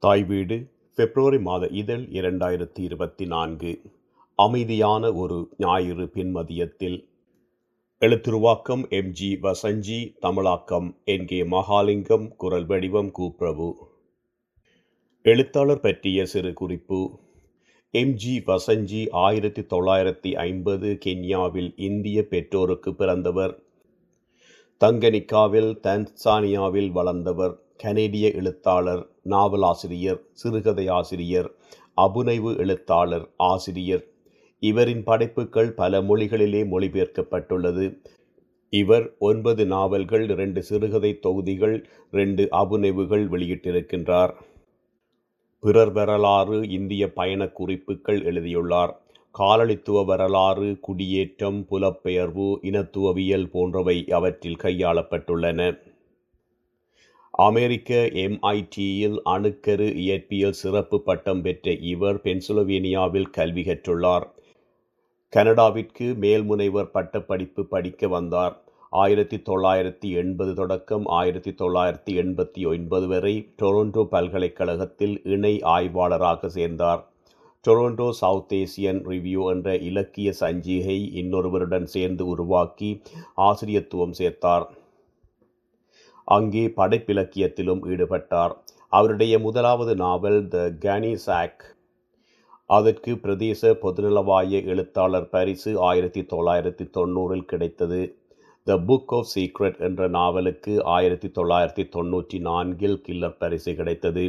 [0.00, 3.80] தாய் வீடு பிப்ரவரி மாத இதழ் இரண்டாயிரத்தி இருபத்தி நான்கு.
[4.34, 7.08] அமைதியான ஒரு ஞாயிறு பின்மதியத்தில்.
[8.00, 13.72] எழுத்துருவாக்கம் எம்ஜி வசஞ்சி தமிழாக்கம் என் கே மகாலிங்கம் குரல் வடிவம் கூப்பிரபு
[15.22, 17.18] எழுத்தாளர் பற்றிய சிறு குறிப்பு.
[17.92, 23.62] எம்ஜி வசஞ்சி ஆயிரத்தி தொள்ளாயிரத்தி ஐம்பது கென்யாவில் இந்திய பெற்றோருக்கு பிறந்தவர்.
[24.80, 27.66] தங்கனிக்காவில் தன்சானியாவில் வளர்ந்தவர்.
[27.78, 31.50] கனேடிய எழுத்தாளர் நாவலாசிரியர் சிறுகதை ஆசிரியர்
[31.96, 34.04] அபுனைவு எழுத்தாளர் ஆசிரியர்.
[34.60, 37.98] இவரின் படைப்புகள் பல மொழிகளிலே மொழிபெயர்க்கப்பட்டுள்ளது.
[38.70, 44.32] இவர் ஒன்பது நாவல்கள் இரண்டு சிறுகதை தொகுதிகள் ரெண்டு அபுனைவுகள் வெளியிட்டிருக்கின்றார்.
[45.60, 49.00] பிறர் வரலாறு இந்திய பயண குறிப்புகள் எழுதியுள்ளார்.
[49.38, 55.78] காலனித்துவ வரலாறு குடியேற்றம் புலப்பெயர்வு இனத்துவவியல் போன்றவை அவற்றில் கையாளப்பட்டுள்ளன.
[57.42, 64.24] அமெரிக்க எம்ஐடியில் அணுக்கரு இயற்பியல் சிறப்பு பட்டம் பெற்ற இவர் பென்சிலோவேனியாவில் கல்வி கற்றுள்ளார்.
[65.36, 68.62] கனடாவிற்கு மேல்முனைவர் பட்டப்படிப்பு படிக்க வந்தார்.
[68.90, 77.08] ஆயிரத்தி தொள்ளாயிரத்தி எண்பது தொடக்கம் ஆயிரத்தி தொள்ளாயிரத்தி எண்பத்தி ஒன்பது வரை டொரண்டோ பல்கலைக்கழகத்தில் இணை ஆய்வாளராக சேர்ந்தார்.
[77.68, 83.02] டொரண்டோ சவுத் ஏசியன் ரிவ்யூ என்ற இலக்கிய சஞ்சிகை இன்னொருவருடன் சேர்ந்து உருவாக்கி
[83.36, 84.66] ஆசிரியத்துவம் சேர்த்தார்.
[86.36, 88.54] அங்கே படைப்பிலக்கியத்திலும் ஈடுபட்டார்.
[88.92, 91.62] அவருடைய முதலாவது நாவல் த கேனிசாக்
[92.76, 98.00] அதற்கு பிரதேச பொதுநலவாய எழுத்தாளர் பரிசு ஆயிரத்தி தொள்ளாயிரத்தி தொண்ணூறில் கிடைத்தது.
[98.64, 104.24] த புக் ஆஃப் சீக்ரெட் என்ற நாவலுக்கு ஆயிரத்தி தொள்ளாயிரத்தி தொண்ணூற்றி நான்கில் கில்லர் பரிசு கிடைத்தது.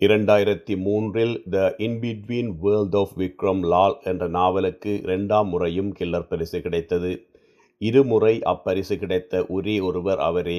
[0.00, 7.12] இரண்டாயிரத்தி மூன்றில் the in between world of Vikram Lal என்ற நாவலுக்கு இரண்டாம் முறையும் கில்லர் பரிசு கிடைத்தது.
[7.78, 10.58] இருமுறை அப்பரிசு கிடைத்த ஒரே ஒருவர் அவரே.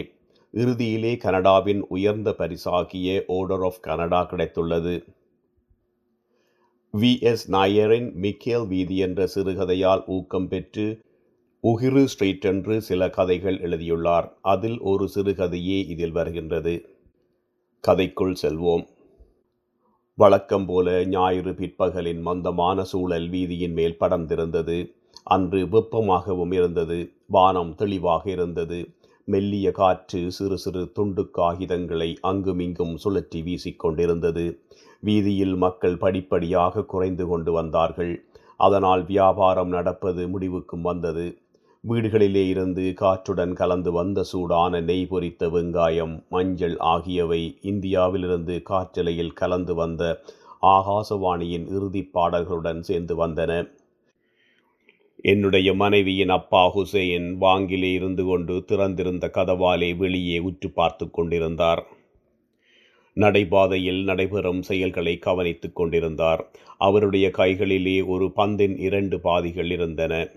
[0.56, 5.04] இறுதியிலே கனடாவின் உயர்ந்த பரிசாகிய ஓர்டர் ஆஃப் கனடா கிடைத்துள்ளது.
[6.98, 11.00] வி எஸ் நாயரின் மிக்கேல் வீதி என்ற சிறுகதையால் ஊக்கம் பெற்று
[11.64, 14.38] உகிரு ஸ்ட்ரீட் என்று சில கதைகள் எழுதியுள்ளார்.
[14.42, 16.86] அதில் ஒரு சிறுகதையே இதில் வருகின்றது.
[17.88, 18.88] கதைக்குள் செல்வோம்.
[20.16, 24.92] வழக்கம் போல ஞாயிறு பிற்பகலின் மந்தமான சூழல் வீதியின் மேல் படர்ந்திருந்தது.
[25.24, 27.12] அன்று வெப்பமாகவும் இருந்தது.
[27.28, 28.96] வானம் தெளிவாக இருந்தது.
[29.28, 34.58] மெல்லிய காற்று சிறு சிறு துண்டு காகிதங்களை அங்குமிங்கும் சுழற்றி வீசிக்கொண்டிருந்தது.
[35.00, 38.24] வீதியில் மக்கள் படிப்படியாக குறைந்து கொண்டு வந்தார்கள்.
[38.58, 41.38] அதனால் வியாபாரம் நடப்பது முடிவுக்கும் வந்தது.
[41.84, 50.22] வீடுகளிலே இருந்து காற்றுடன் கலந்து வந்த சூடான நெய் பொரித்த வெங்காயம் மஞ்சள் ஆகியவை இந்தியாவிலிருந்து காற்றலையில் கலந்து வந்த
[50.62, 53.70] ஆகாசவாணியின் இறுதிப் பாடல்களுடன் சேர்ந்து வந்தன.
[55.28, 61.86] என்னுடைய மனைவியின் அப்பா ஹுசேன் வாங்கிலே இருந்து கொண்டு திறந்திருந்த கதவாலே வெளியே உற்று பார்த்து கொண்டிருந்தார்.
[63.14, 66.52] நடைபாதையில் நடைபெறும் செயல்களை கவனித்துக் கொண்டிருந்தார்.
[66.78, 70.30] அவருடைய கைகளிலே ஒரு பந்தின் இரண்டு பாதிகள் இருந்தன.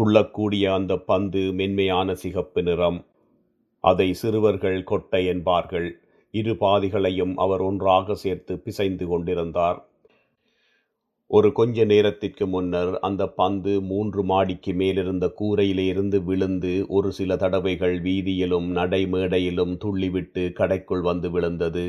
[0.00, 3.06] துள்ளக்கூடிய அந்த பந்து மென்மையான சிகப்பு நிறம்.
[3.80, 6.00] அதை சிறுவர்கள் கொட்டை என்பார்கள்.
[6.30, 9.87] இரு பாதிகளையும் அவர் ஒன்றாக சேர்த்து பிசைந்து கொண்டிருந்தார்.
[11.30, 18.68] ஒரு கொஞ்ச நேரத்திற்கு முன்னர் அந்த பந்து மூன்று மாடிக்கு மேலிருந்த கூரையிலிருந்து விழுந்து ஒரு சில தடவைகள் வீதியிலும்
[18.76, 21.84] நடைமேடையிலும் துள்ளிவிட்டு கடைக்குள் வந்து விழுந்தது.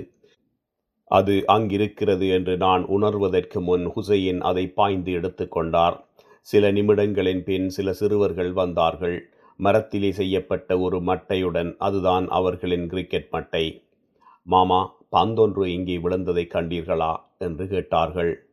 [1.12, 5.98] அது அங்கிருக்கிறது என்று நான் உணர்வதற்கு முன் ஹுசைன் அதை பாய்ந்து எடுத்துக்கொண்டார்
[6.42, 9.18] சில நிமிடங்களின் பின் சில சிறுவர்கள் வந்தார்கள்.
[9.60, 13.66] மரத்திலே செய்யப்பட்ட ஒரு மட்டையுடன் அதுதான் அவர்களின் கிரிக்கெட் மட்டை.
[14.48, 17.14] மாமா பந்தொன்று இங்கே விழுந்ததை கண்டீர்களா?
[17.38, 18.49] என்று கேட்டார்கள்.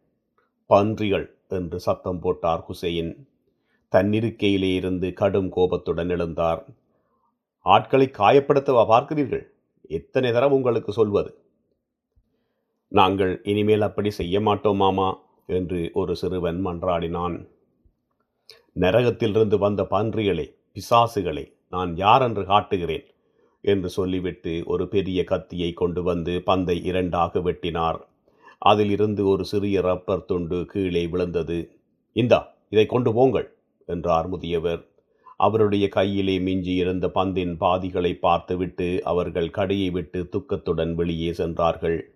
[0.66, 3.12] பன்றிகள் என்று சத்தம் போட்டார் ஹுசைன்
[3.92, 6.62] தன்னிருக்கையிலே இருந்து கடும் கோபத்துடன் எழுந்தார்.
[7.66, 9.44] ஆட்களை காயப்படுத்தவா பார்க்கிறீர்கள்?
[9.88, 11.30] எத்தனை தரம் உங்களுக்கு சொல்வது?
[12.92, 15.08] நாங்கள் இனிமேல் அப்படி செய்ய மாட்டோம் மாமா
[15.46, 17.36] என்று ஒரு சிறுவன் மன்றாடினான்.
[18.80, 23.06] நரகத்திலிருந்து வந்த பன்றிகளை பிசாசுகளை நான் யார் என்று காட்டுகிறேன்?
[23.60, 27.98] என்று சொல்லிவிட்டு ஒரு பெரிய கத்தியை கொண்டு வந்து பந்தை இரண்டாக வெட்டினார்.
[28.58, 31.78] அதிலிருந்து ஒரு சிறிய ரப்பர் துண்டு கீழே விழுந்தது.
[32.12, 33.56] இந்தா இதை கொண்டு போங்கள்
[33.86, 34.88] என்றார் முதியவர்.
[35.36, 42.14] அவருடைய கையிலே மிஞ்சி இருந்த பந்தின் பாதிகளை பார்த்துவிட்டு அவர்கள் கடையை விட்டு துக்கத்துடன் வெளியே சென்றார்கள்.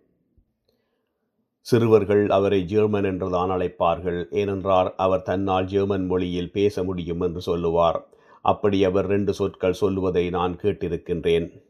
[1.61, 4.29] சிறுவர்கள் அவரை ஜெர்மன் என்றுதான் அழைப்பார்கள்.
[4.31, 8.09] ஏனென்றால் அவர் தன்னால் ஜெர்மன் மொழியில் பேச முடியும் என்று சொல்லுவார்.
[8.41, 11.63] அப்படி அவர் ரெண்டு சொற்கள் சொல்லுவதை நான் கேட்டிருக்கின்றேன்.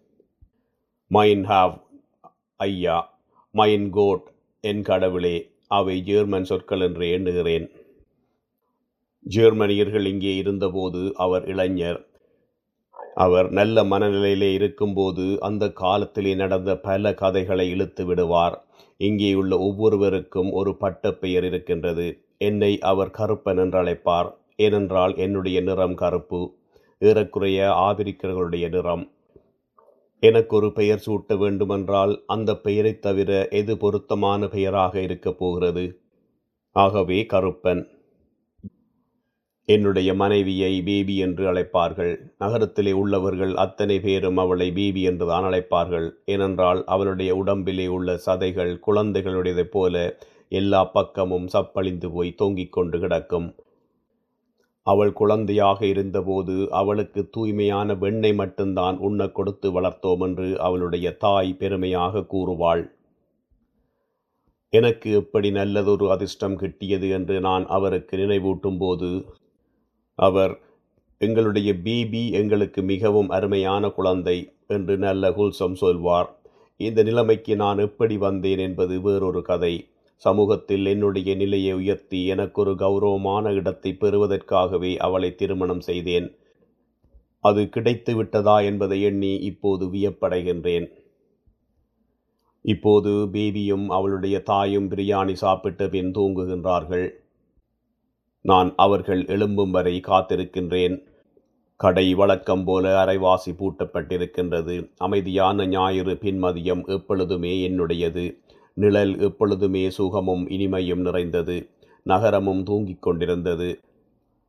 [1.15, 1.75] மைன் ஹாவ்
[2.57, 3.19] ஐயா
[3.55, 4.30] மைன் கோட்
[4.61, 5.37] என் கடவுளே
[5.67, 7.67] அவை ஜேர்மன் சொற்கள் என்று எண்ணுகிறேன்.
[9.27, 12.01] ஜேர்மனியர்கள் இங்கே இருந்தபோது அவர் இளைஞர்.
[13.15, 18.57] அவர் நல்ல மனநிலையிலே இருக்கும்போது அந்த காலத்திலே நடந்த பல கதைகளை இழுத்து விடுவார்.
[18.97, 22.07] இங்கே உள்ள ஒவ்வொருவருக்கும் ஒரு பட்டப்பெயர் இருக்கின்றது.
[22.39, 26.41] என்னை அவர் கருப்பன் என்று அழைப்பார் ஏனென்றால் என்னுடைய நிறம் கருப்பு.
[26.99, 29.05] ஏறக்குறைய ஆபிரிக்கர்களுடைய நிறம்.
[30.21, 36.01] எனக்கு ஒரு பெயர் சூட்ட வேண்டுமென்றால் அந்த பெயரைத் தவிர எது பொருத்தமான பெயராக இருக்கப் போகிறது?
[36.71, 37.87] ஆகவே கருப்பன்.
[39.65, 42.17] என்னுடைய மனைவியை பேபி என்று அழைப்பார்கள்.
[42.39, 46.11] நகரத்திலே உள்ளவர்கள் அத்தனை பேரும் அவளை பேபி என்றுதான் அழைப்பார்கள்.
[46.25, 50.19] ஏனென்றால் அவளுடைய உடம்பிலே உள்ள சதைகள் குழந்தைகளுடையதைப் போல
[50.49, 53.55] எல்லா பக்கமும் சப்பழிந்து போய் தொங்கிக் கொண்டு கிடக்கும்.
[54.87, 62.91] அவள் குழந்தையாக இருந்தபோது அவளுக்கு தூய்மையான வெண்ணை மட்டும்தான் உண்ணக் கொடுத்து வளர்த்தோம் என்று அவளுடைய தாய் பெருமையாக கூறுவாள்.
[64.73, 69.25] எனக்கு எப்படி நல்லதொரு அதிர்ஷ்டம் கிட்டியது என்று நான் அவருக்கு நினைவூட்டும் போது
[70.15, 70.59] அவர்
[71.19, 76.37] எங்களுடைய பிபி எங்களுக்கு மிகவும் அருமையான குழந்தை என்று நல்ல குல்சம் சொல்வார்.
[76.77, 79.75] இந்த நிலைமைக்கு நான் எப்படி வந்தேன் என்பது வேறொரு கதை.
[80.21, 86.27] சமூகத்தில் என்னுடைய நிலையை உயர்த்தி எனக்கொரு கௌரவமான இடத்தை பெறுவதற்காகவே அவளை திருமணம் செய்தேன்.
[87.45, 90.87] அது கிடைத்து விட்டதா என்பதை எண்ணி இப்போது வியப்படைகின்றேன்.
[92.65, 97.07] இப்போது பேபியும் அவளுடைய தாயும் பிரியாணி சாப்பிட்ட பின் தூங்குகின்றார்கள்.
[98.45, 100.97] நான் அவர்கள் எழும்பும் வரை காத்திருக்கின்றேன்.
[101.81, 104.77] கடை வழக்கம் போல அரைவாசி பூட்டப்பட்டிருக்கின்றது.
[104.99, 108.27] அமைதியான ஞாயிறு பின்மதியம் எப்பொழுதுமே என்னுடையது.
[108.81, 111.57] நிழல் எப்பொழுதுமே சுகமும் இனிமையும் நிறைந்தது.
[112.07, 113.71] நகரமும் தூங்கிக் கொண்டிருந்தது.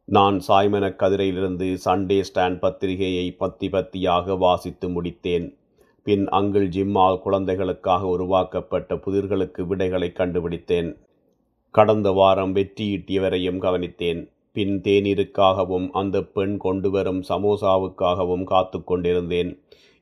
[0.05, 5.47] நான் சாய்மன கதிரையிலிருந்து சண்டே ஸ்டாண்ட் பத்திரிகையை பத்தி பத்தியாக வாசித்து முடித்தேன்.
[6.03, 10.89] பின் அங்கிள் ஜிம்மால் குழந்தைகளுக்காக உருவாக்கப்பட்ட புதிர்களுக்கு விடைகளை கண்டுபிடித்தேன்.
[11.71, 14.21] கடந்த வாரம் வெற்றியீட்டியவரையும் கவனித்தேன்.
[14.53, 19.51] பின் தேநீருக்காகவும் அந்த பெண் கொண்டு வரும் சமோசாவுக்காகவும் காத்து கொண்டிருந்தேன்.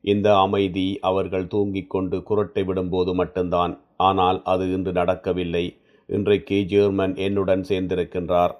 [0.04, 3.74] இந்த அமைதி அவர்கள் தூங்கிக் கொண்டு குரட்டை விடும்போது மட்டும்தான்.
[4.00, 5.64] ஆனால் அது இன்று நடக்கவில்லை.
[6.08, 8.54] இன்றைக்கு ஜெர்மன் என்னுடன் சேர்ந்திருக்கின்றார்.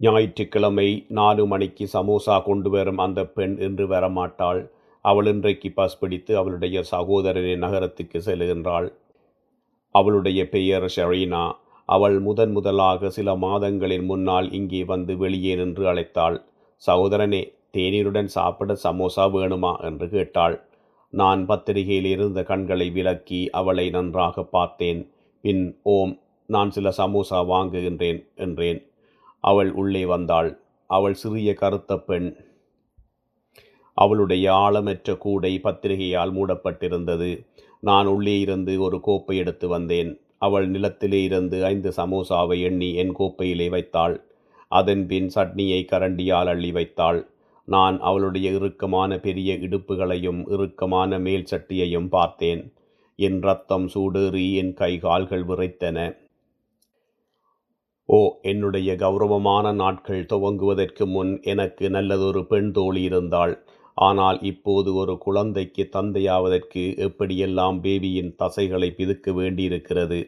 [0.00, 4.60] ஞாயிற்றுக்கிழமை நாலு மணிக்கு சமோசா கொண்டு வரும் அந்த பெண் இன்று வரமாட்டாள்.
[5.04, 8.88] அவள் இன்றைக்கு பஸ் பிடித்து அவளுடைய சகோதரனின் நகரத்துக்கு செல்கின்றாள்.
[9.94, 11.44] அவளுடைய பெயர் ஷரீனா.
[11.88, 16.36] அவள் முதன் முதலாக சில மாதங்களின் முன்னால் இங்கே வந்து வெளியே நின்று அழைத்தாள்.
[16.82, 19.72] சகோதரனே தேநீருடன் சாப்பிட சமோசா வேணுமா?
[19.80, 20.56] என்று கேட்டாள்.
[21.10, 25.10] நான் பத்திரிகையில் இருந்த கண்களை விலக்கி அவளை நன்றாக பார்த்தேன்.
[25.40, 28.90] பின் ஓம் நான் சில சமோசா வாங்குகின்றேன் என்றேன்.
[29.40, 30.60] அவள் உள்ளே வந்தாள்.
[30.86, 32.36] அவள் சிறிய கருத்த பெண்.
[33.94, 37.46] அவளுடைய ஆழமற்ற கூடை பத்திரிகையால் மூடப்பட்டிருந்தது.
[37.80, 40.20] நான் உள்ளே இருந்து ஒரு கோப்பை எடுத்து வந்தேன்.
[40.38, 44.24] அவள் நிலத்திலே இருந்து ஐந்து சமோசாவை எண்ணி என் கோப்பையிலே வைத்தாள்.
[44.68, 47.30] அதன்பின் சட்னியை கரண்டியால் அள்ளி வைத்தாள்.
[47.70, 52.62] நான் அவளுடைய இறுக்கமான பெரிய இடுப்புகளையும் இறுக்கமான மேல் சட்டியையும் பார்த்தேன்.
[53.18, 55.98] என் ரத்தம் சூடேறி என் கை கால்கள் விரைத்தன.
[58.08, 63.54] ஓ என்னுடைய கௌரவமான நாட்கள் துவங்குவதற்கு முன் எனக்கு நல்லதொரு பெண் தோழி இருந்தாள்.
[63.98, 70.20] ஆனால் இப்போது ஒரு குழந்தைக்கு தந்தையாவதற்கு எப்படியெல்லாம் பேபியின் தசைகளை பிதுக்க வேண்டியிருக்கிறது?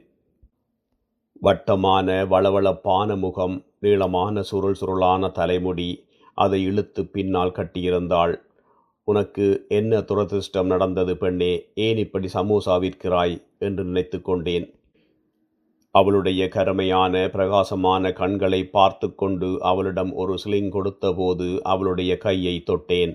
[1.43, 5.91] வட்டமான வளவளப்பான முகம் நீளமான சுருள் சுருளான தலைமுடி
[6.43, 8.35] அதை இழுத்து பின்னால் கட்டியிருந்தாள்.
[9.05, 11.53] உனக்கு என்ன துரதிருஷ்டம் நடந்தது பெண்ணே?
[11.75, 13.37] ஏன் இப்படி சமோசா விற்கிறாய்?
[13.59, 14.67] என்று நினைத்து கொண்டேன்.
[15.91, 23.15] அவளுடைய கருமையான பிரகாசமான கண்களை பார்த்து கொண்டு அவளிடம் ஒரு சிலிங் கொடுத்தபோது அவளுடைய கையை தொட்டேன்.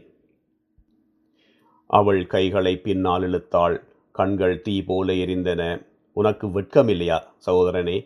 [1.89, 3.77] அவள் கைகளை பின்னால் இழுத்தாள்.
[4.11, 5.85] கண்கள் தீ போல எரிந்தன.
[6.13, 7.97] உனக்கு வெட்கமில்லையா சகோதரனே?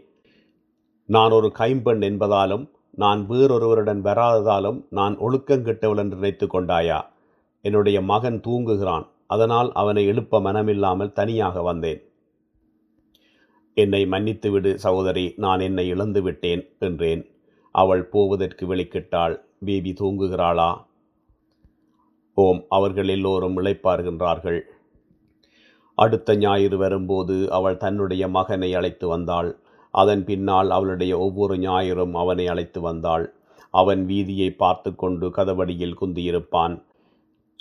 [1.05, 7.05] நான் ஒரு கைம்பெண் என்பதாலும் நான் வேறொருவருடன் வராததாலும் நான் ஒழுக்கங்கெட்டவள் என்று நினைத்து கொண்டாயா?
[7.61, 9.07] என்னுடைய மகன் தூங்குகிறான்.
[9.27, 12.01] அதனால் அவனை எழுப்ப மனமில்லாமல் தனியாக வந்தேன்.
[13.73, 15.33] என்னை மன்னித்துவிடு சகோதரி.
[15.37, 17.29] நான் என்னை இழந்து விட்டேன் என்றேன்.
[17.71, 20.81] அவள் போவதற்கு வெளிக்கிட்டாள் பேபி தூங்குகிறாளா?
[22.33, 24.61] ஓம் அவர்கள் எல்லோரும் இழைப்பார்கின்றார்கள்
[25.95, 29.60] அடுத்த ஞாயிறு வரும்போது அவள் தன்னுடைய மகனை அழைத்து வந்தாள்.
[29.91, 33.33] அதன் பின்னால் அவளுடைய ஒவ்வொரு ஞாயிறும் அவனை அழைத்து வந்தாள்.
[33.69, 36.81] அவன் வீதியை பார்த்து கொண்டு கதவடியில் குந்தியிருப்பான்.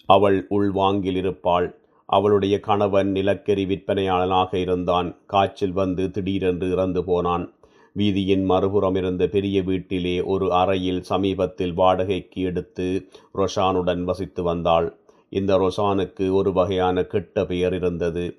[0.06, 1.74] அவள் உள்வாங்கில் இருப்பாள்.
[2.04, 5.16] அவளுடைய கணவன் நிலக்கரி விற்பனையாளனாக இருந்தான்.
[5.26, 7.52] காய்ச்சல் வந்து திடீரென்று இறந்து போனான்.
[7.96, 14.96] வீதியின் மறுபுறம் இருந்த பெரிய வீட்டிலே ஒரு அறையில் சமீபத்தில் வாடகைக்கு எடுத்து ரொஷானுடன் வசித்து வந்தாள்.
[15.28, 18.36] இந்த ரொஷானுக்கு ஒரு வகையான கெட்ட பெயர் இருந்தது.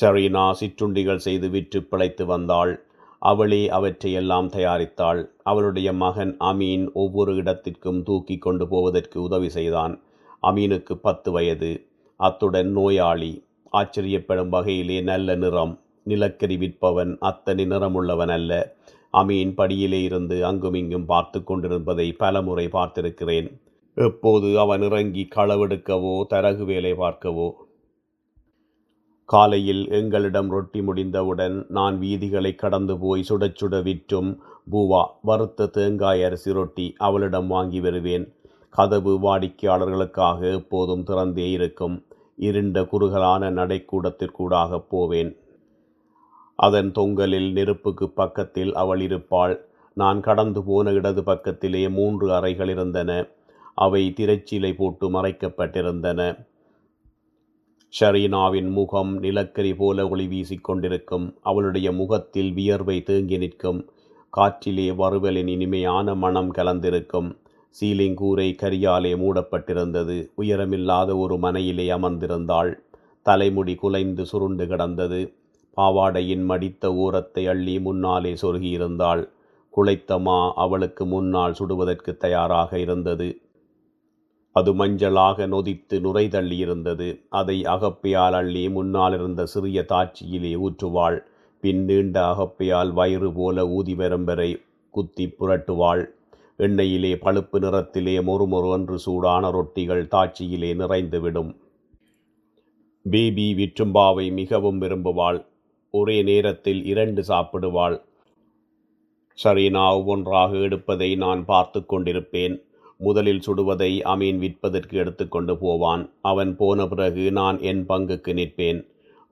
[0.00, 2.84] ஷரீனா சிற்றுண்டிகள் செய்து விற்று பிழைத்து வந்தாள்.
[3.24, 5.20] அவளே அவற்றையெல்லாம் தயாரித்தாள்.
[5.42, 9.94] அவளுடைய மகன் அமீன் ஒவ்வொரு இடத்திற்கும் தூக்கி கொண்டு போவதற்கு உதவி செய்தான்.
[10.42, 11.72] அமீனுக்கு பத்து வயது.
[12.20, 13.32] அத்துடன் நோயாளி.
[13.72, 15.74] ஆச்சரியப்படும் வகையிலே நல்ல நிறம்.
[16.06, 18.52] நிலக்கரி விற்பவன் அத்தனை நிறமுள்ளவன் அல்ல
[19.14, 23.48] அமீன் படியிலே இருந்து அங்குமிங்கும் பார்த்து கொண்டிருப்பதை பலமுறை பார்த்திருக்கிறேன்.
[23.96, 27.48] எப்போது அவன் இறங்கி களவெடுக்கவோ தரகு வேலை பார்க்கவோ
[29.24, 36.52] காலையில் எங்களிடம் ரொட்டி முடிந்தவுடன் நான் வீதிகளை கடந்து போய் சுட சுட விற்றும் பூவா வறுத்த தேங்காய் அரிசி
[36.52, 38.34] ரொட்டி அவளிடம் வாங்கி வருவேன்.
[38.70, 42.04] கதவு வாடிக்கையாளர்களுக்காக எப்போதும் திறந்தே இருக்கும்.
[42.36, 45.36] இருண்ட குறுகலான நடைக்கூடத்திற்கூடாக போவேன்.
[46.56, 49.64] அதன் தொங்கலில் நெருப்புக்கு பக்கத்தில் அவள் இருப்பாள்.
[49.94, 53.26] நான் கடந்து போன இடது பக்கத்திலே மூன்று அறைகள் இருந்தன.
[53.74, 56.46] அவை திரைச்சீலை போட்டு மறைக்கப்பட்டிருந்தன.
[58.00, 61.34] ஷரீனாவின் முகம் நிலக்கரி போல ஒளி வீசிக் கொண்டிருக்கும்.
[61.42, 63.88] அவளுடைய முகத்தில் வியர்வை தேங்கி நிற்கும்.
[64.30, 67.36] காற்றிலே வறுவலின் இனிமையான மனம் கலந்திருக்கும்.
[67.80, 70.30] சீலிங் கூரை கரியாலே மூடப்பட்டிருந்தது.
[70.38, 72.72] உயரமில்லாத ஒரு மனையிலே அமர்ந்திருந்தாள்.
[73.22, 75.32] தலைமுடி குலைந்து சுருண்டு கிடந்தது.
[75.76, 79.28] பாவாடையின் மடித்த ஓரத்தை அள்ளி முன்னாலே சொருகியிருந்தாள்.
[79.76, 83.40] குளைத்தமா அவளுக்கு முன்னால் சுடுவதற்கு தயாராக இருந்தது.
[84.58, 91.16] அது மஞ்சளாக நொதித்து நுரை தள்ளியிருந்தது அதை அகப்பையால் அள்ளி முன்னால் இருந்த சிறிய தாட்சியிலே ஊற்றுவாள்.
[91.62, 94.50] பின் நீண்ட அகப்பையால் வயிறு போல ஊதி வரம்பரை
[94.90, 96.02] குத்தி புரட்டுவாள்.
[96.58, 101.50] எண்ணெயிலே பழுப்பு நிறத்திலே மொறுமொறு என்று சூடான ரொட்டிகள் தாட்சியிலே நிறைந்துவிடும்.
[103.10, 105.40] பேபி விற்றும்பாவை மிகவும் விரும்புவாள்.
[105.94, 107.96] ஒரே நேரத்தில் இரண்டு சாப்பிடுவாள்.
[109.38, 112.56] சரீனா ஒவ்வொன்றாக எடுப்பதை நான் பார்த்து கொண்டிருப்பேன்.
[113.00, 116.10] முதலில் சுடுவதை அமீன் விற்பதற்கு எடுத்துக்கொண்டு போவான்.
[116.22, 118.80] அவன் போன பிறகு நான் என் பங்குக்கு நிற்பேன்.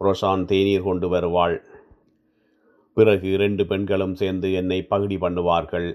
[0.00, 1.57] ரொஷான் தேநீர் கொண்டு வருவாள்.
[2.95, 5.90] பிறகு இரண்டு பெண்களும் சேர்ந்து என்னை பகுடி பண்ணுவார்கள்.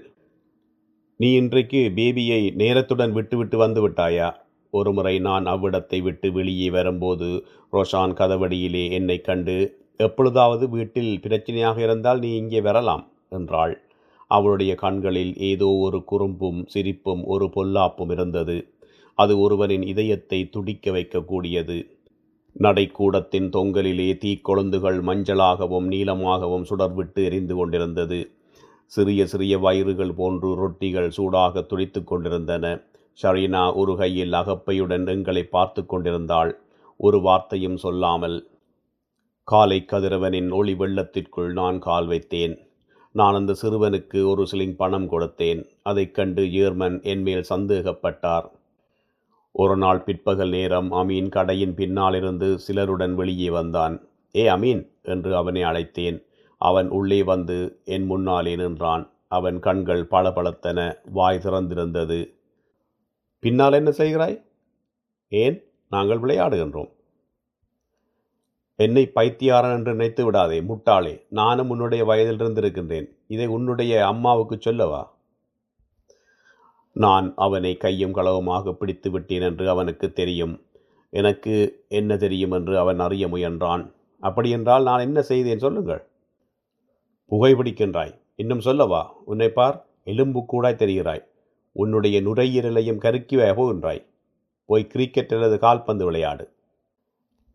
[1.16, 4.28] நீ இன்றைக்கு பேபியை நேரத்துடன் விட்டுவிட்டு வந்து விட்டாயா?
[4.70, 7.28] ஒருமுறை நான் அவ்விடத்தை விட்டு வெளியே வரும்போது
[7.72, 9.56] ரோஷான் கதவடியிலே என்னை கண்டு
[9.96, 13.74] எப்பொழுதாவது வீட்டில் பிரச்சனையாக இருந்தால் நீ இங்கே வரலாம் என்றாள்.
[14.30, 18.56] அவளுடைய கண்களில் ஏதோ ஒரு குறும்பும் சிரிப்பும் ஒரு பொல்லாப்பும் இருந்தது.
[19.14, 21.78] அது ஒருவனின் இதயத்தை துடிக்க வைக்கக்கூடியது.
[22.56, 28.20] நடைக்கூடத்தின் தொங்கலிலே தீக்கொழுந்துகள் மஞ்சளாகவும் நீளமாகவும் சுடர்விட்டு எரிந்து கொண்டிருந்தது.
[28.86, 32.64] சிறிய சிறிய வயிறுகள் போன்று ரொட்டிகள் சூடாக துடித்து கொண்டிருந்தன.
[33.22, 36.52] ஷரீனா ஒரு கையில் அகப்பையுடன் எங்களை பார்த்து கொண்டிருந்தாள்.
[36.96, 38.38] ஒரு வார்த்தையும் சொல்லாமல்
[39.44, 42.56] காலை கதிரவனின் ஒளி வெள்ளத்திற்குள் நான் கால் வைத்தேன்.
[43.18, 45.60] நான் அந்த சிறுவனுக்கு ஒரு சிலிங் பணம் கொடுத்தேன்.
[45.82, 48.46] அதைக் கண்டு ஏர்மன் என்மேல் சந்தேகப்பட்டார்.
[49.54, 53.94] ஒரு நாள் பிற்பகல் நேரம் அமீன் கடையின் பின்னாலிருந்து சிலருடன் வெளியே வந்தான்.
[54.34, 54.82] ஏ அமீன்!
[55.02, 56.18] என்று அவனை அழைத்தேன்.
[56.60, 59.04] அவன் உள்ளே வந்து என் முன்னாலே நின்றான்.
[59.28, 60.78] அவன் கண்கள் பளபளத்தன
[61.12, 62.20] வாய் திறந்திருந்தது.
[63.42, 64.36] பின்னால் என்ன செய்கிறாய்?
[65.32, 65.58] ஏன்?
[65.92, 66.90] நாங்கள் விளையாடுகின்றோம்.
[68.80, 71.22] என்னை பைத்தியாரன் என்று நினைத்து விடாதே முட்டாளே.
[71.28, 73.06] நானும் உன்னுடைய வயதில் இருந்திருக்கின்றேன்.
[73.26, 75.16] இதை உன்னுடைய அம்மாவுக்கு சொல்லவா?
[76.92, 80.62] நான் அவனை கையும் களவுமாக பிடித்து விட்டேன் என்று அவனுக்கு தெரியும்.
[81.10, 83.92] எனக்கு என்ன தெரியும் என்று அவன் அறிய முயன்றான்.
[84.20, 86.06] அப்படியென்றால் நான் என்ன செய்தேன் சொல்லுங்கள்.
[87.30, 89.14] புகைப்பிடிக்கின்றாய் இன்னும் சொல்லவா?
[89.24, 91.24] உன்னை பார் எலும்பு கூடாய் தெரிகிறாய்.
[91.72, 94.04] உன்னுடைய நுரையீரலையும் கருக்கி போகின்றாய்.
[94.66, 96.56] போய் கிரிக்கெட் அல்லது கால்பந்து விளையாடு.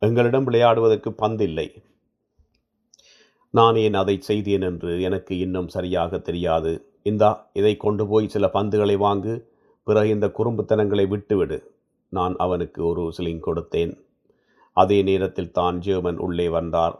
[0.05, 1.67] எங்களிடம் விளையாடுவதற்கு பந்தில்லை.
[3.50, 6.72] நான் ஏன் அதை செய்தேன் என்று எனக்கு இன்னும் சரியாக தெரியாது.
[7.03, 9.33] இந்தா இதை கொண்டு போய் சில பந்துகளை வாங்கு.
[9.88, 11.57] பிறகு இந்த குறும்புத்தனங்களை விட்டுவிடு.
[12.10, 13.93] நான் அவனுக்கு ஒரு சிலிங் கொடுத்தேன்.
[14.77, 16.95] அதே நேரத்தில் தான் ஜேர்மன் உள்ளே வந்தார்.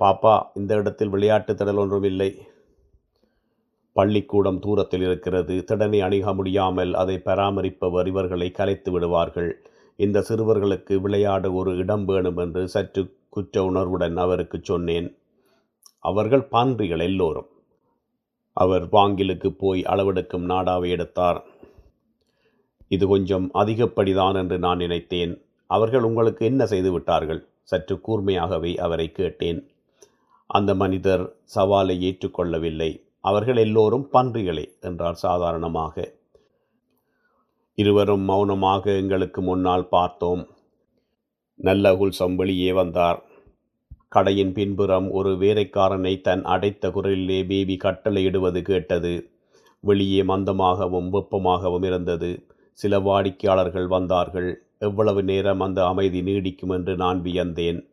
[0.00, 2.30] பாப்பா இந்த இடத்தில் விளையாட்டு திடல் ஒன்றும் இல்லை
[3.96, 5.54] பள்ளிக்கூடம் தூரத்தில் இருக்கிறது.
[5.64, 9.50] திடனை அணுக முடியாமல் அதை பராமரிப்பவர் இவர்களை கலைத்து விடுவார்கள்.
[9.96, 15.18] இந்த சிறுவர்களுக்கு விளையாட ஒரு இடம் வேணும் என்று சற்று குற்ற உணர்வுடன் அவருக்கு சொன்னேன்.
[15.98, 17.46] அவர்கள் பான்றிகள் எல்லோரும்.
[18.52, 21.44] அவர் வாங்கிலுக்கு போய் அளவெடுக்கும் நாடாவை எடுத்தார்.
[22.88, 25.42] இது கொஞ்சம் அதிகப்படிதான் என்று நான் நினைத்தேன்.
[25.66, 27.48] அவர்கள் உங்களுக்கு என்ன செய்து விட்டார்கள்?
[27.62, 29.70] சற்று கூர்மையாகவே அவரை கேட்டேன்.
[30.46, 33.02] அந்த மனிதர் சவாலை ஏற்றுக்கொள்ளவில்லை.
[33.20, 36.15] அவர்கள் எல்லோரும் பன்றிகளே என்றார் சாதாரணமாக.
[37.78, 40.48] இருவரும் மௌனமாக எங்களுக்கு முன்னால் பார்த்தோம்.
[41.54, 43.22] நல்ல குல்சம் வெளியே வந்தார்.
[44.08, 49.30] கடையின் பின்புறம் ஒரு வேலைக்காரனை தன் அடைத்த குரலிலே பேபி கட்டளையிடுவது கேட்டது.
[49.80, 52.46] வெளியே மந்தமாகவும் வெப்பமாகவும் இருந்தது.
[52.72, 54.62] சில வாடிக்கையாளர்கள் வந்தார்கள்.
[54.78, 57.88] எவ்வளவு நேரம் அந்த அமைதி நீடிக்கும் என்று நான் வியந்தேன்.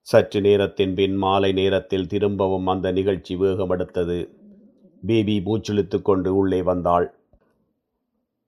[0.00, 4.28] சற்று நேரத்தின் பின் மாலை நேரத்தில் திரும்பவும் அந்த நிகழ்ச்சி வேகமெடுத்தது.
[5.06, 7.17] பேபி மூச்சிழுத்து கொண்டு உள்ளே வந்தாள்.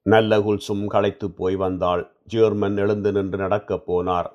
[0.03, 2.11] நல்ல குல்சும் களைத்து போய் வந்தாள்.
[2.33, 4.25] ஜேர்மன் எழுந்து நின்று நடக்கப் போனார்.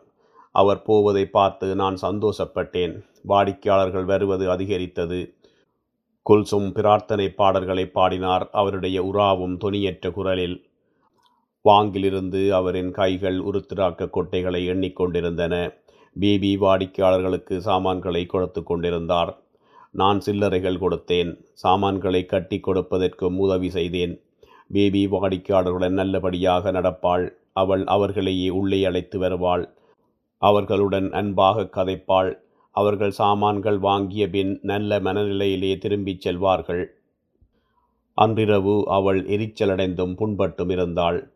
[0.53, 3.05] அவர் போவதை பார்த்து நான் சந்தோஷப்பட்டேன்.
[3.29, 5.35] வாடிக்கையாளர்கள் வருவது அதிகரித்தது.
[6.31, 8.49] குல்சும் பிரார்த்தனை பாடல்களை பாடினார்.
[8.53, 10.65] அவருடைய உறாவும் தொனியற்ற குரலில்
[11.63, 15.75] வாங்கிலிருந்து அவரின் கைகள் உருத்திராக்க கொட்டைகளை எண்ணிக்கொண்டிருந்தன
[16.21, 19.43] பிபி வாடிக்கையாளர்களுக்கு சாமான்களை கொடுத்து கொண்டிருந்தார்.
[19.91, 21.45] நான் சில்லறைகள் கொடுத்தேன்.
[21.53, 24.21] சாமான்களை கட்டி கொடுப்பதற்கும் உதவி செய்தேன்.
[24.73, 27.31] பேபி வாடிக்கையாளர்களுடன் நல்லபடியாக நடப்பாள்.
[27.53, 29.75] அவள் அவர்களையே உள்ளே அழைத்து வருவாள்.
[30.43, 32.39] அவர்களுடன் அன்பாக கதைப்பாள்.
[32.71, 36.85] அவர்கள் சாமான்கள் வாங்கிய பின் நல்ல மனநிலையிலே திரும்பிச் செல்வார்கள்.
[38.15, 41.31] அன்றிரவு அவள் எரிச்சலடைந்தும் புண்பட்டும் இருந்தாள்.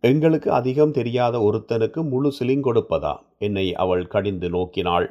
[0.00, 3.18] எங்களுக்கு அதிகம் தெரியாத ஒருத்தனுக்கு முழு சிலிங் கொடுப்பதா?
[3.38, 5.06] என்னை அவள் கடிந்து நோக்கினாள்.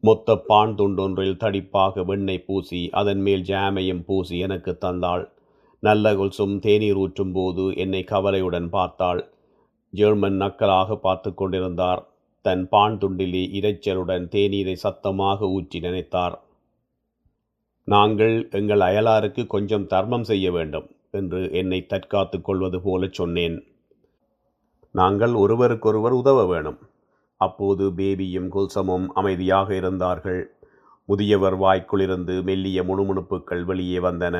[0.00, 5.24] மொத்த பான் துண்டொன்றில் தடிப்பாக வெண்ணெய் பூசி அதன் மேல் ஜாமையும் பூசி எனக்கு தந்தாள்.
[5.82, 9.20] நல்ல கொல்சும் தேநீர் ஊற்றும் போது என்னை கவலையுடன் பார்த்தாள்.
[9.90, 12.02] ஜெர்மன் நக்கலாக பார்த்து கொண்டிருந்தார்.
[12.42, 16.36] தன் பான் துண்டிலே இரைச்சலுடன் தேநீரை சத்தமாக ஊற்றி நினைத்தார்.
[17.84, 23.56] நாங்கள் எங்கள் அயலாருக்கு கொஞ்சம் தர்மம் செய்ய வேண்டும் என்று என்னை தற்காத்து கொள்வது போல சொன்னேன்.
[24.94, 26.78] நாங்கள் ஒருவருக்கொருவர் உதவ வேணும்.
[27.40, 30.40] அப்போது பேபியும் குல்சமும் அமைதியாக இருந்தார்கள்.
[31.04, 34.36] முதியவர் வாய்க்குள்ளிருந்து மெல்லிய முணுமுணுப்புக்கள் வெளியே வந்தன.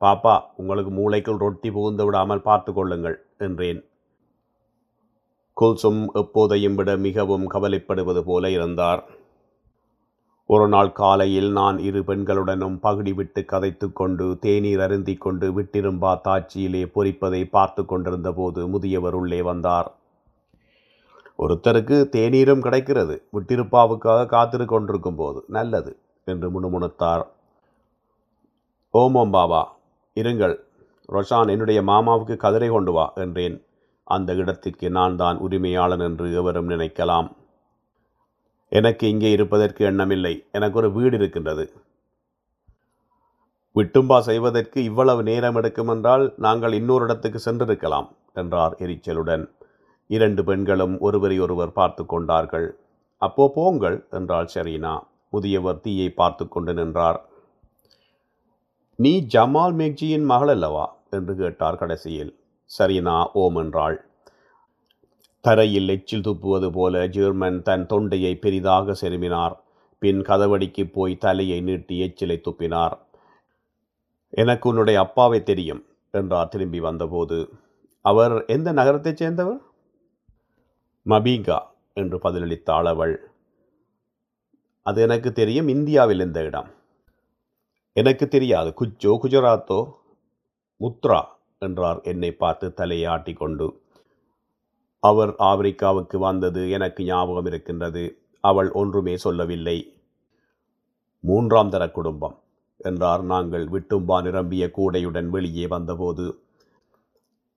[0.00, 3.80] பாப்பா உங்களுக்கு மூளைக்குள் ரொட்டி புகுந்து விடாமல் பார்த்து கொள்ளுங்கள் என்றேன்.
[5.56, 9.00] குல்சும் எப்போதையும் விட மிகவும் கவலைப்படுவது போல இருந்தார்.
[10.46, 16.82] ஒரு நாள் காலையில் நான் இரு பெண்களுடனும் பகுடி விட்டு கதைத்து கொண்டு தேநீர் அருந்தி கொண்டு விட்டிரும்பா தாட்சியிலே
[16.94, 19.88] பொறிப்பதை பார்த்து கொண்டிருந்த போது முதியவர் உள்ளே வந்தார்.
[21.38, 25.92] ஒருத்தருக்கு தேநீரும் கிடைக்கிறது விட்டிருப்பாவுக்காக காத்திரு கொண்டிருக்கும் போது நல்லது
[26.24, 27.24] என்று முணுமுணுத்தார்.
[28.94, 29.60] ஓமோம் பாபா.
[30.16, 30.56] இருங்கள்.
[31.08, 33.56] ரொஷான் என்னுடைய மாமாவுக்கு கதிரை கொண்டு வா என்றேன்.
[34.06, 37.28] அந்த இடத்திற்கு நான் தான் உரிமையாளன் என்று எவரும் நினைக்கலாம்.
[38.72, 40.34] எனக்கு இங்கே இருப்பதற்கு எண்ணமில்லை.
[40.52, 41.64] எனக்கு ஒரு வீடு இருக்கின்றது.
[43.76, 49.44] விட்டும்பா செய்வதற்கு இவ்வளவு நேரம் எடுக்கும் என்றால் நாங்கள் இன்னொரு இடத்துக்கு சென்றிருக்கலாம் என்றார் எரிச்சலுடன்.
[50.10, 52.68] இரண்டு பெண்களும் ஒருவரை ஒருவர் பார்த்து கொண்டார்கள்.
[53.22, 54.94] அப்போ போங்கள் என்றாள் ஷரீனா.
[55.30, 57.18] முதியவர் தீயை பார்த்து கொண்டு நின்றார்.
[59.00, 60.96] நீ ஜமால் மேக்ஜியின் மகள் அல்லவா?
[61.10, 62.38] என்று கேட்டார் கடைசியில்.
[62.78, 64.04] சரினா ஓம் என்றாள்.
[65.40, 69.58] தரையில் எச்சில் துப்புவது போல ஜெர்மன் தன் தொண்டையை பெரிதாக செருமினார்.
[69.98, 72.98] பின் கதவடிக்கு போய் தலையை நீட்டி எச்சிலை துப்பினார்.
[74.28, 77.48] எனக்கு உன்னுடைய அப்பாவை தெரியும் என்றார் திரும்பி வந்தபோது.
[78.00, 79.60] அவர் எந்த நகரத்தைச் சேர்ந்தவர்?
[81.06, 81.58] மபீகா
[81.94, 83.30] என்று பதிலளித்தாள் அவள்.
[84.82, 86.76] அது எனக்கு தெரியும் இந்தியாவில் இந்த இடம்.
[88.00, 88.70] எனக்கு தெரியாது.
[88.78, 89.80] குச்சோ குஜராத்தோ
[90.80, 91.20] முத்ரா
[91.58, 93.66] என்றார் என்னை பார்த்து தலையை ஆட்டிக்கொண்டு
[95.02, 98.02] அவர் ஆப்பிரிக்காவுக்கு வந்தது எனக்கு ஞாபகம் இருக்கின்றது.
[98.44, 99.78] அவள் ஒன்றுமே சொல்லவில்லை.
[101.24, 102.36] மூன்றாம் தர குடும்பம்
[102.80, 103.22] என்றார்.
[103.22, 106.26] நாங்கள் விட்டும்பா நிரம்பிய கூடையுடன் வெளியே வந்தபோது.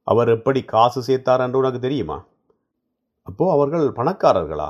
[0.08, 2.18] அவர் எப்படி காசு சேர்த்தார் என்று உனக்கு தெரியுமா?
[3.28, 4.70] அப்போ அவர்கள் பணக்காரர்களா?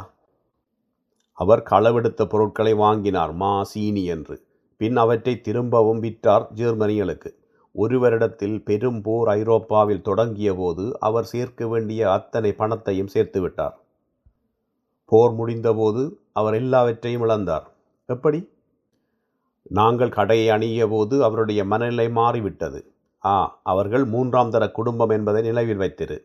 [1.38, 4.36] அவர் களவெடுத்த பொருட்களை வாங்கினார் மா சீனி என்று.
[4.82, 7.30] பின் அவற்றை திரும்பவும் விற்றார் ஜெர்மனிகளுக்கு.
[7.72, 13.76] ஒரு வருடத்தில் பெரும் போர் ஐரோப்பாவில் தொடங்கிய போது அவர் சேர்க்க வேண்டிய அத்தனை பணத்தையும் சேர்த்து விட்டார்.
[15.06, 17.68] போர் முடிந்தபோது அவர் எல்லாவற்றையும் இழந்தார்.
[18.06, 18.50] எப்படி?
[19.62, 22.82] நாங்கள் கடையை அணிய போது அவருடைய மனநிலை மாறிவிட்டது.
[23.26, 26.20] ஆ அவர்கள் மூன்றாம் தர குடும்பம் என்பதை நினைவில் வைத்திரு.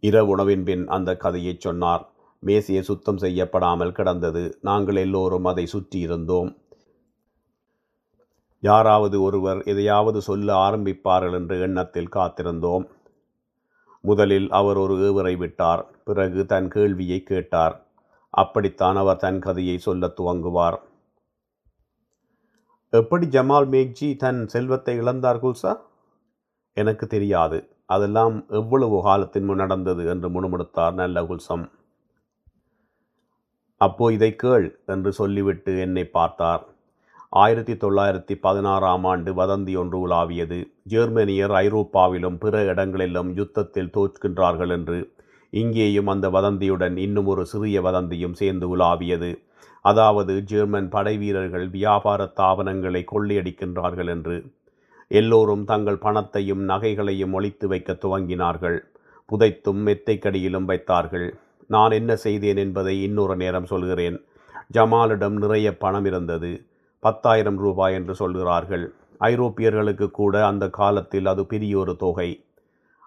[0.00, 2.11] இரவு உணவின் பின் அந்த கதையை சொன்னார்.
[2.42, 4.58] மேசையை சுத்தம் செய்யப்படாமல் கிடந்தது.
[4.60, 6.50] நாங்கள் எல்லோரும் அதை சுற்றி இருந்தோம்
[8.62, 12.84] யாராவது ஒருவர் எதையாவது சொல்ல ஆரம்பிப்பார்கள் என்ற எண்ணத்தில் காத்திருந்தோம்.
[14.04, 15.82] முதலில் அவர் ஒரு ஏவரை விட்டார்.
[16.04, 17.74] பிறகு தன் கேள்வியை கேட்டார்.
[18.34, 20.78] அப்படித்தான் அவர் தன் கதையை சொல்ல துவங்குவார்.
[22.92, 25.72] எப்படி ஜமால் மேக்ஜி தன் செல்வத்தை இழந்தார் குல்சா?
[26.76, 27.58] எனக்கு தெரியாது.
[27.86, 30.02] அதெல்லாம் எவ்வளவு காலத்தின் முன் நடந்தது?
[30.06, 31.64] என்று முணுமுணுத்தார் நல்ல குல்சம்.
[33.84, 36.62] அப்போ இதை கேள் என்று சொல்லிவிட்டு என்னை பார்த்தார்.
[37.32, 40.58] ஆயிரத்தி தொள்ளாயிரத்தி பதினாறாம் ஆண்டு வதந்தி ஒன்று உலாவியது.
[40.92, 44.98] ஜெர்மனியர் ஐரோப்பாவிலும் பிற இடங்களிலும் யுத்தத்தில் தோற்கின்றார்கள் என்று
[45.52, 49.30] இங்கேயும் அந்த வதந்தியுடன் இன்னும் ஒரு சிறிய வதந்தியும் சேர்ந்து உலாவியது.
[49.84, 54.36] அதாவது ஜெர்மன் படை வீரர்கள் வியாபார தாபனங்களை கொள்ளையடிக்கின்றார்கள் என்று.
[55.10, 58.78] எல்லோரும் தங்கள் பணத்தையும் நகைகளையும் ஒழித்து வைக்க துவங்கினார்கள்.
[59.28, 61.28] புதைத்தும் மெத்தைக்கடியிலும் வைத்தார்கள்.
[61.66, 64.24] நான் என்ன செய்தேன் என்பதை இன்னொரு நேரம் சொல்கிறேன்.
[64.74, 66.64] ஜமாலிடம் நிறைய பணம் இருந்தது.
[66.98, 68.92] பத்தாயிரம் ரூபாய் என்று சொல்கிறார்கள்.
[69.18, 72.44] ஐரோப்பியர்களுக்கு கூட அந்த காலத்தில் அது பெரிய ஒரு தொகை.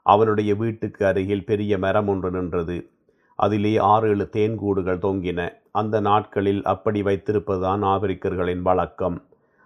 [0.02, 2.90] அவனுடைய வீட்டுக்கு அருகில் பெரிய மரம் ஒன்று நின்றது.
[3.36, 5.50] அதிலே ஆறு ஏழு தேன்கூடுகள் தொங்கின.
[5.72, 9.24] அந்த நாட்களில் அப்படி வைத்திருப்பதுதான் ஆபிரிக்கர்களின் வழக்கம்.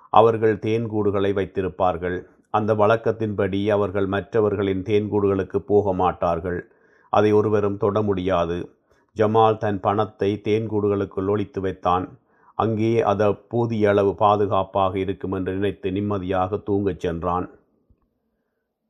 [0.10, 2.22] அவர்கள் தேன்கூடுகளை வைத்திருப்பார்கள்.
[2.50, 6.72] அந்த வழக்கத்தின்படி அவர்கள் மற்றவர்களின் தேன்கூடுகளுக்கு போக மாட்டார்கள்.
[7.10, 8.74] அதை ஒருவரும் தொட முடியாது.
[9.20, 12.06] ஜமால் தன் பணத்தை தேன்கூடுகளுக்குள் ஒழித்து வைத்தான்.
[12.58, 17.48] அங்கே அது போதிய அளவு பாதுகாப்பாக இருக்கும் என்று நினைத்து நிம்மதியாக தூங்கச் சென்றான்.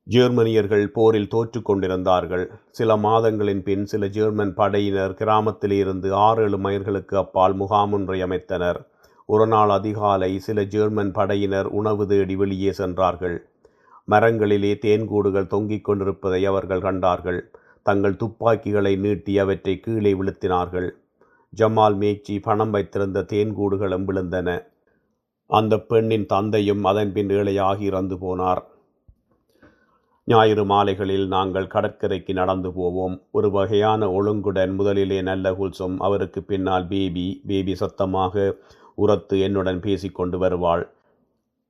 [0.07, 2.45] ஜெர்மனியர்கள் போரில் தோற்று கொண்டிருந்தார்கள்.
[2.71, 8.79] சில மாதங்களின் பின் சில ஜெர்மன் படையினர் கிராமத்திலிருந்து ஆறு ஏழு மைல்களுக்கு அப்பால் முகாமொன்றை அமைத்தனர்.
[9.29, 13.37] ஒரு நாள் அதிகாலை சில ஜெர்மன் படையினர் உணவு தேடி வெளியே சென்றார்கள்.
[14.07, 17.41] மரங்களிலே தேன்கூடுகள் தொங்கிக் கொண்டிருப்பதை அவர்கள் கண்டார்கள்.
[17.81, 20.89] தங்கள் துப்பாக்கிகளை நீட்டி அவற்றை கீழே விழுத்தினார்கள்.
[21.57, 24.65] ஜமால் மேய்ச்சி பணம் வைத்திருந்த தேன்கூடுகளும் விழுந்தன.
[25.45, 28.61] அந்த பெண்ணின் தந்தையும் அதன் பின் ஏழையாகி இறந்து போனார்.
[30.25, 33.21] ஞாயிறு மாலைகளில் நாங்கள் கடற்கரைக்கு நடந்து போவோம்.
[33.31, 38.55] ஒரு வகையான ஒழுங்குடன் முதலிலே நல்ல குல்சும் அவருக்கு பின்னால் பேபி பேபி சத்தமாக
[38.95, 40.91] உரத்து என்னுடன் பேசிக்கொண்டு வருவாள்.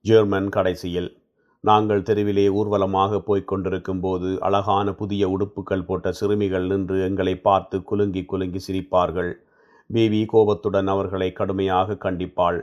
[0.02, 1.19] ஜெர்மன் கடைசியில்
[1.60, 8.26] நாங்கள் தெருவிலே ஊர்வலமாக போய்க் கொண்டிருக்கும் போது அழகான புதிய உடுப்புகள் போட்ட சிறுமிகள் நின்று எங்களை பார்த்து குலுங்கி
[8.26, 9.32] குலுங்கி சிரிப்பார்கள்.
[9.88, 12.60] பேபி கோபத்துடன் அவர்களை கடுமையாக கண்டிப்பாள்.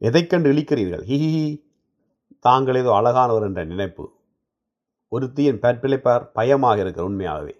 [0.00, 1.04] எதைக்கண்டு இழிக்கிறீர்கள்?
[1.10, 1.64] ஹிஹி
[2.38, 4.04] தாங்கள் ஏதோ அழகானவர் என்ற நினைப்பு.
[5.12, 7.54] ஒருத்தியின் பற்பிழைப்பார் பயமாக இருக்கிற உண்மையாகவே.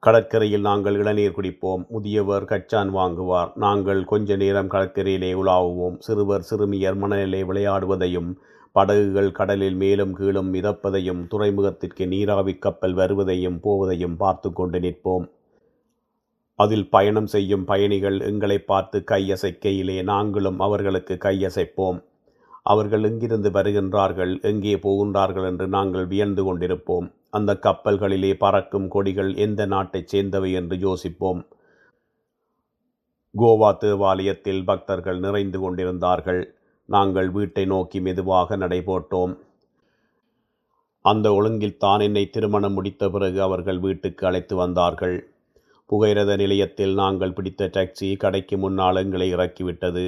[0.00, 1.88] கடற்கரையில் நாங்கள் இளநீர் குடிப்போம்.
[1.88, 3.52] முதியவர் கச்சான் வாங்குவார்.
[3.54, 5.96] நாங்கள் கொஞ்ச நேரம் கடற்கரையிலே உலாவுவோம்.
[5.98, 8.30] சிறுவர் சிறுமியர் மணலிலே விளையாடுவதையும்
[8.72, 15.26] படகுகள் கடலில் மேலும் கீழும் மிதப்பதையும் துறைமுகத்திற்கு நீராவி கப்பல் வருவதையும் போவதையும் பார்த்து கொண்டு நிற்போம்.
[16.54, 21.98] அதில் பயணம் செய்யும் பயணிகள் எங்களை பார்த்து கையசைக்கையிலே நாங்களும் அவர்களுக்கு கையசைப்போம்.
[22.62, 27.06] அவர்கள் எங்கிருந்து வருகின்றார்கள் எங்கே போகின்றார்கள் என்று நாங்கள் வியந்து கொண்டிருப்போம்.
[27.30, 31.40] அந்த கப்பல்களிலே பறக்கும் கொடிகள் எந்த நாட்டைச் சேர்ந்தவை என்று யோசிப்போம்.
[33.34, 36.42] கோவா தேவாலயத்தில் பக்தர்கள் நிறைந்து கொண்டிருந்தார்கள்.
[36.84, 39.34] நாங்கள் வீட்டை நோக்கி மெதுவாக நடைபோட்டோம்.
[41.00, 45.16] அந்த ஒழுங்கில் தான் என்னை திருமணம் முடித்த பிறகு அவர்கள் வீட்டுக்கு அழைத்து வந்தார்கள்.
[45.90, 50.06] புகையிரத நிலையத்தில் நாங்கள் பிடித்த டாக்ஸி கடைக்கு முன்னால் எங்களை இறக்கிவிட்டது.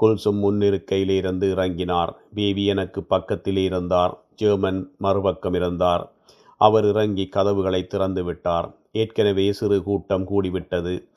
[0.00, 2.12] குல்சும் முன்னிருக்கையிலிருந்து இறங்கினார்.
[2.34, 4.22] பேபி எனக்கு பக்கத்தில் இருந்தார்.
[4.34, 6.12] ஜெர்மன் மறுபக்கம் இருந்தார்.
[6.56, 8.74] அவர் இறங்கி கதவுகளை திறந்து விட்டார்.
[8.92, 11.08] ஏற்கனவே சிறு கூட்டம் கூடிவிட்டது.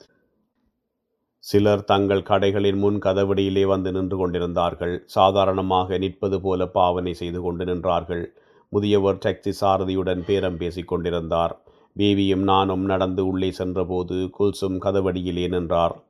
[1.38, 5.02] சிலர் தங்கள் கடைகளின் முன் கதவடியிலே வந்து நின்று கொண்டிருந்தார்கள்.
[5.06, 8.24] சாதாரணமாக நிற்பது போல பாவனை செய்து கொண்டு நின்றார்கள்.
[8.68, 11.60] முதியவர் டாக்ஸி சாரதியுடன் பேரம் பேசிக் கொண்டிருந்தார்.
[11.98, 16.02] பேபியும் நானும் நடந்து உள்ளே சென்றபோது குல்சும் கதவடியிலே நின்றார்.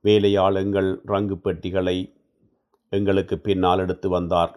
[0.00, 2.15] வேலையாள் எங்கள் ரங்கு பெட்டிகளை
[2.88, 4.52] எங்களுக்கு பின்னால் எடுத்து வந்தார்.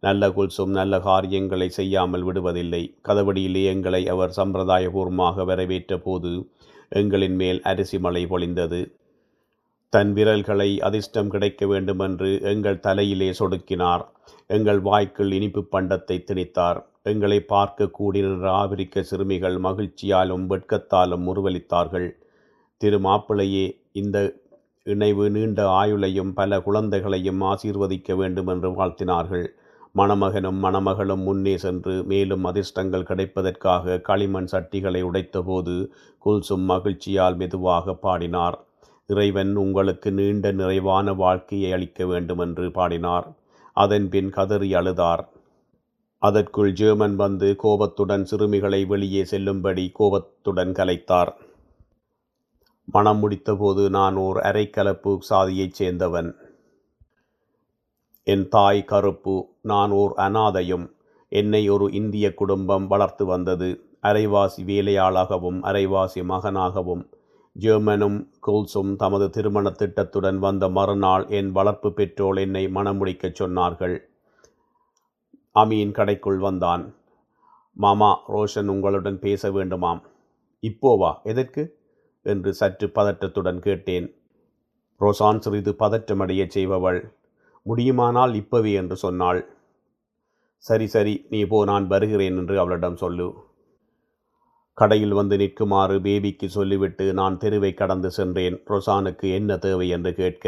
[0.00, 2.82] நல்ல குல்சும் நல்ல காரியங்களை செய்யாமல் விடுவதில்லை.
[3.08, 6.32] கதவடியிலே எங்களை அவர் சம்பிரதாயபூர்வமாக வரவேற்ற போது
[6.90, 8.80] எங்களின் மேல் அரிசி மழை பொழிந்தது.
[9.92, 14.04] தன் விரல்களை அதிர்ஷ்டம் கிடைக்க வேண்டுமென்று எங்கள் தலையிலே சொடுக்கினார்.
[14.46, 16.80] எங்கள் வாய்க்குள் இனிப்பு பண்டத்தை திணித்தார்.
[17.02, 22.08] எங்களை பார்க்க கூடி நின்ற ஆபிரிக்க சிறுமிகள் மகிழ்ச்சியாலும் வெட்கத்தாலும் முருவலித்தார்கள்
[22.80, 24.16] திரு மாப்பிள்ளையே இந்த
[24.86, 29.46] இணைவு நீண்ட ஆயுளையும் பல குழந்தைகளையும் ஆசீர்வதிக்க வேண்டும் என்று வாழ்த்தினார்கள்.
[29.94, 35.74] மணமகனும் மணமகளும் முன்னே சென்று மேலும் அதிர்ஷ்டங்கள் கிடைப்பதற்காக களிமண் சட்டிகளை உடைத்தபோது
[36.24, 38.58] குல்சும் மகிழ்ச்சியால் மெதுவாக பாடினார்.
[39.06, 43.26] இறைவன் உங்களுக்கு நீண்ட நிறைவான வாழ்க்கையை அளிக்க வேண்டும் என்று பாடினார்.
[43.76, 45.24] அதன் பின் கதறி அழுதார்.
[46.22, 51.32] அதற்குள் ஜெர்மன் வந்து கோபத்துடன் சிறுமிகளை வெளியே செல்லும்படி கோபத்துடன் கலைத்தார்.
[52.88, 56.34] மனம் முடித்தபோது நான் ஓர் அரைக்கலப்பு சாதியைச் சேர்ந்தவன்.
[58.22, 60.92] என் தாய் கருப்பு நான் ஓர் அனாதையும்.
[61.28, 63.80] என்னை ஒரு இந்திய குடும்பம் வளர்த்து வந்தது.
[64.02, 67.12] அரைவாசி வேலையாளாகவும் அரைவாசி மகனாகவும்.
[67.58, 73.98] ஜெர்மனும் கோல்ஸும் தமது திருமண திட்டத்துடன் வந்த மறுநாள் என் வளர்ப்பு பெற்றோர் என்னை மணமுடிக்கச் சொன்னார்கள்.
[75.54, 76.94] அமீன் கடைக்குள் வந்தான்.
[77.72, 80.00] மாமா ரோஷன் உங்களுடன் பேச வேண்டுமாம்.
[80.62, 81.75] இப்போவா எதற்கு?
[82.32, 84.06] என்று சற்று பதற்றத்துடன் கேட்டேன்.
[85.00, 87.00] ரோசான் சிறிது பதற்றமடைய செய்பவள்
[87.66, 89.40] முடியுமானால் இப்பவே என்று சொன்னாள்.
[90.64, 93.26] சரி சரி நீ போ நான் வருகிறேன் என்று அவளிடம் சொல்லு.
[94.78, 98.56] கடையில் வந்து நிற்குமாறு பேபிக்கு சொல்லிவிட்டு நான் தெருவை கடந்து சென்றேன்.
[98.72, 100.46] ரொசானுக்கு என்ன தேவை என்று கேட்க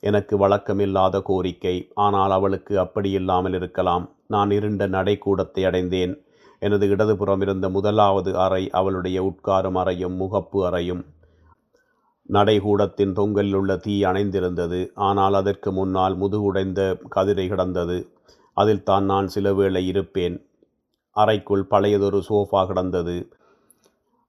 [0.00, 4.04] எனக்கு வழக்கமில்லாத கோரிக்கை ஆனால் அவளுக்கு அப்படி இல்லாமல் இருக்கலாம்.
[4.26, 6.14] நான் இருண்ட நடைக்கூடத்தை அடைந்தேன்.
[6.62, 11.02] எனது இடதுபுறம் இருந்த முதலாவது அறை அவளுடைய உட்காரும் அறையும் முகப்பு அறையும்.
[12.28, 14.80] நடைகூடத்தின் தொங்கலில் உள்ள தீ அணைந்திருந்தது.
[15.08, 16.80] ஆனால் அதற்கு முன்னால் முதுகுடைந்த
[17.16, 17.96] கதிரை கிடந்தது.
[18.56, 20.36] அதில் தான் நான் சில வேளை இருப்பேன்.
[21.16, 23.16] அறைக்குள் பழையதொரு சோஃபா கிடந்தது.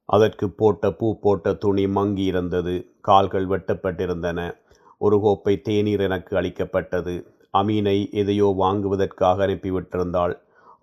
[0.10, 2.74] அதற்கு போட்ட பூ போட்ட துணி மங்கி இருந்தது.
[3.02, 4.40] கால்கள் வெட்டப்பட்டிருந்தன.
[4.98, 7.14] ஒரு கோப்பை தேநீர் எனக்கு அளிக்கப்பட்டது.
[7.54, 10.34] அமீனை எதையோ வாங்குவதற்காக அனுப்பிவிட்டிருந்தாள்.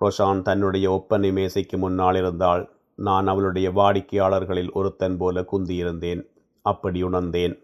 [0.01, 2.63] ரொஷான் தன்னுடைய ஒப்பனை மேசைக்கு முன்னால் இருந்தால்
[2.95, 6.23] நான் அவளுடைய வாடிக்கையாளர்களில் ஒருத்தன் போல குந்தியிருந்தேன்.
[6.63, 7.55] அப்படி உணர்ந்தேன்.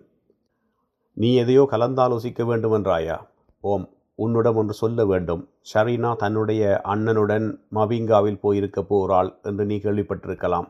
[1.12, 3.16] நீ எதையோ கலந்தாலோசிக்க வேண்டுமென்றாயா?
[3.60, 5.42] ஓம் உன்னிடம் ஒன்று சொல்ல வேண்டும்.
[5.72, 10.68] ஷரீனா தன்னுடைய அண்ணனுடன் மவிங்காவில் போயிருக்க போகிறாள் என்று நீ கேள்விப்பட்டிருக்கலாம்.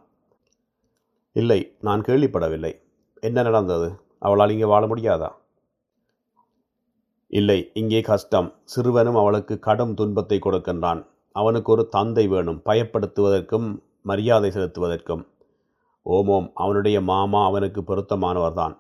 [1.32, 2.72] இல்லை நான் கேள்விப்படவில்லை.
[3.20, 3.88] என்ன நடந்தது?
[4.18, 5.30] அவளால் இங்கே வாழ முடியாதா?
[7.26, 8.54] இல்லை இங்கே கஷ்டம்.
[8.64, 11.02] சிறுவனும் அவளுக்கு கடும் துன்பத்தை கொடுக்கின்றான்.
[11.36, 12.60] அவனுக்கு ஒரு தந்தை வேணும்.
[12.64, 13.68] பயப்படுத்துவதற்கும்
[14.02, 15.22] மரியாதை செலுத்துவதற்கும்.
[16.06, 18.74] ஓமோம் அவனுடைய மாமா அவனுக்கு பொருத்தமானவர்தான்.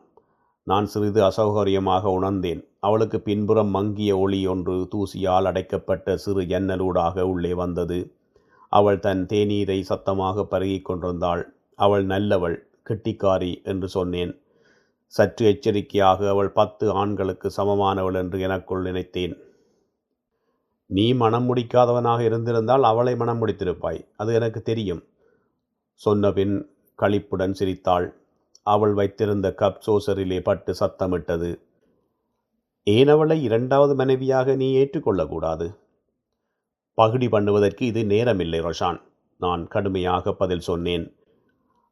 [0.66, 2.62] நான் சிறிது அசௌகரியமாக உணர்ந்தேன்.
[2.80, 7.98] அவளுக்கு பின்புறம் மங்கிய ஒளி ஒன்று தூசியால் அடைக்கப்பட்ட சிறு ஜன்னலூடாக உள்ளே வந்தது.
[8.72, 11.42] அவள் தன் தேநீரை சத்தமாக பருகிக் கொண்டிருந்தாள்.
[11.78, 12.56] அவள் நல்லவள்
[12.88, 14.32] கெட்டிக்காரி என்று சொன்னேன்.
[15.12, 19.34] சற்று எச்சரிக்கையாக அவள் பத்து ஆண்களுக்கு சமமானவள் என்று எனக்குள் நினைத்தேன்.
[20.86, 24.08] நீ மனம் முடிக்காதவனாக இருந்திருந்தால் அவளை மனம் முடித்திருப்பாய்.
[24.16, 25.04] அது எனக்கு தெரியும்.
[26.04, 26.66] சொன்னபின்
[27.02, 28.16] களிப்புடன் சிரித்தாள்.
[28.62, 31.60] அவள் வைத்திருந்த கப் சோசரிலே பட்டு சத்தமிட்டது.
[32.84, 35.76] ஏன் அவளை இரண்டாவது மனைவியாக நீ ஏற்றுக்கொள்ளக்கூடாது?
[36.94, 39.00] பகுடி பண்ணுவதற்கு இது நேரமில்லை ரொஷான்.
[39.38, 41.16] நான் கடுமையாக பதில் சொன்னேன்.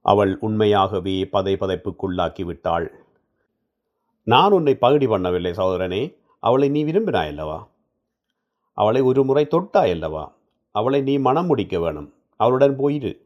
[0.01, 3.03] அவள் உண்மையாகவே பதை பதைப்புக்குள்ளாக்கி விட்டாள்
[4.23, 6.15] நான் உன்னை பகுடி பண்ணவில்லை சகோதரனே.
[6.41, 7.73] அவளை நீ விரும்பினாயல்லவா?
[8.75, 10.33] அவளை ஒரு முறை தொட்டாயல்லவா?
[10.71, 12.15] அவளை நீ மனம் முடிக்க வேணும்.
[12.37, 13.23] அவளுடன் போயிரு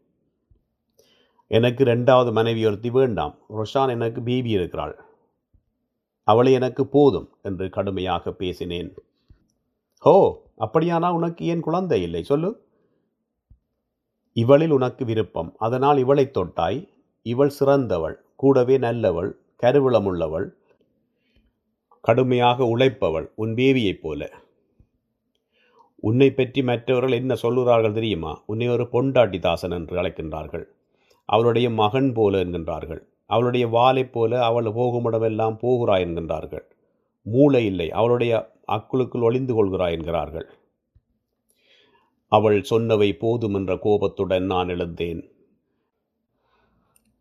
[1.47, 3.39] எனக்கு ரெண்டாவது மனைவி ஒருத்தி வேண்டாம்.
[3.49, 5.05] ரொஷான் எனக்கு பேபி இருக்கிறாள்.
[6.23, 8.95] அவளை எனக்கு போதும் என்று கடுமையாக பேசினேன்.
[9.99, 12.23] ஹோ அப்படியானா உனக்கு ஏன் குழந்தை இல்லை.
[12.23, 12.67] சொல்லு.
[14.33, 15.55] இவளில் உனக்கு விருப்பம்.
[15.59, 16.89] அதனால் இவளை தொட்டாய்.
[17.23, 18.15] இவள் சிறந்தவள்.
[18.37, 19.33] கூடவே நல்லவள்.
[19.63, 20.51] கருவிளமுள்ளவள்.
[22.01, 23.31] கடுமையாக உழைப்பவள்.
[23.35, 24.31] உன் பேபியைப் போல.
[26.01, 28.43] உன்னை பற்றி மற்றவர்கள் என்ன சொல்லுகிறார்கள் தெரியுமா?
[28.47, 30.65] உன்னை ஒரு பொண்டாட்டி தாசன் என்று அழைக்கின்றார்கள்.
[31.25, 33.01] அவளுடைய மகன் போல என்கின்றார்கள்.
[33.27, 36.63] அவளுடைய வாலை போல அவள் போகுமிடமெல்லாம் போகிறாய் என்கின்றார்கள்.
[37.23, 40.47] மூளை இல்லை அவளுடைய அக்குளுக்குள் ஒளிந்து கொள்கிறாய் என்கிறார்கள்.
[42.29, 45.33] அவள் சொன்னவை போதும் என்ற கோபத்துடன் நான் எழுந்தேன்.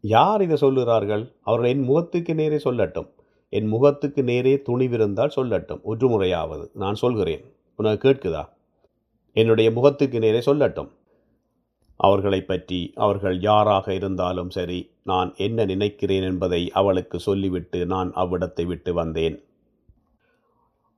[0.02, 1.34] யார் இதை சொல்லுகிறார்கள்?
[1.42, 3.10] அவர்கள் என் முகத்துக்கு நேரே சொல்லட்டும்.
[3.50, 5.82] என் முகத்துக்கு நேரே துணிவிருந்தால் சொல்லட்டும்.
[5.82, 7.44] ஒரு முறையாவது நான் சொல்கிறேன்.
[7.76, 8.56] உனக்கு கேட்குதா?
[9.40, 10.92] என்னுடைய முகத்துக்கு நேரே சொல்லட்டும்.
[12.00, 18.92] அவர்களை பற்றி அவர்கள் யாராக இருந்தாலும் சரி நான் என்ன நினைக்கிறேன் என்பதை அவளுக்கு சொல்லிவிட்டு நான் அவ்விடத்தை விட்டு
[18.94, 19.38] வந்தேன்.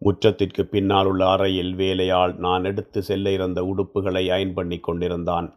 [0.02, 5.48] முற்றத்திற்கு பின்னால் உள்ள அறையில் வேலையால் நான் எடுத்து செல்ல இருந்த உடுப்புகளை அயன் பண்ணி கொண்டிருந்தான்.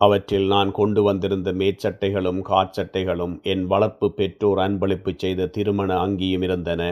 [0.00, 6.82] அவற்றில் நான் கொண்டு வந்திருந்த மேற்சட்டைகளும் காற்சட்டைகளும் என் வளர்ப்பு பெற்றோர் அன்பளிப்பு செய்த திருமண அங்கியும் இருந்தன.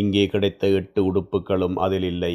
[0.00, 2.34] இங்கே கிடைத்த எட்டு உடுப்புகளும் அதில் இல்லை.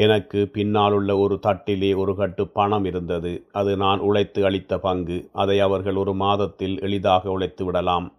[0.00, 3.46] எனக்கு பின்னாலுள்ள ஒரு தட்டிலே ஒரு கட்டு பணம் இருந்தது.
[3.52, 5.28] அது நான் உழைத்து அளித்த பங்கு.
[5.32, 8.12] அதை அவர்கள் ஒரு மாதத்தில் எளிதாக உழைத்து விடலாம்.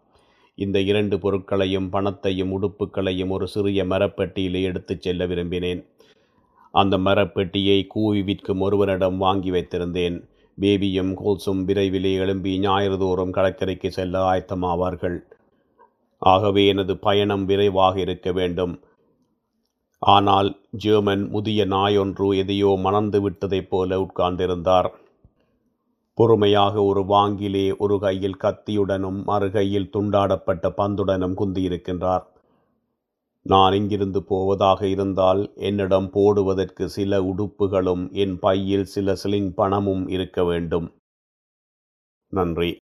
[0.56, 5.86] இந்த இரண்டு பொருட்களையும் பணத்தையும் உடுப்புகளையும் ஒரு சிறிய மரப்பெட்டியிலே எடுத்துச் செல்ல விரும்பினேன்.
[6.72, 10.28] அந்த மரப்பெட்டியை கூவி விற்கும் ஒருவரிடம் வாங்கி வைத்திருந்தேன்.
[10.62, 15.20] பேபியும் கோல்ஸும் விரைவிலே எழும்பி ஞாயிறு தோறும் கடற்கரைக்கு செல்ல ஆயத்தமாவார்கள்.
[16.18, 18.80] ஆகவே எனது பயணம் விரைவாக இருக்க வேண்டும்.
[20.02, 24.90] ஆனால் ஜெர்மன் முதிய நாயொன்று எதையோ மணந்து விட்டதைப் போல உட்கார்ந்திருந்தார்.
[26.14, 32.24] பொறுமையாக ஒரு வாங்கிலே ஒரு கையில் கத்தியுடனும் மறு கையில் துண்டாடப்பட்ட பந்துடனும் குந்தியிருக்கின்றார்.
[33.42, 40.92] நான் இங்கிருந்து போவதாக இருந்தால் என்னிடம் போடுவதற்கு சில உடுப்புகளும் என் பையில் சில சிலிங் பணமும் இருக்க வேண்டும்.
[42.34, 42.79] நன்றி.